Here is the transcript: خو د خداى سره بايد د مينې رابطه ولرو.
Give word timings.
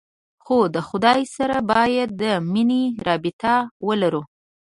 خو 0.43 0.57
د 0.75 0.77
خداى 0.87 1.21
سره 1.35 1.57
بايد 1.71 2.09
د 2.21 2.23
مينې 2.51 2.83
رابطه 3.07 3.53
ولرو. 3.87 4.21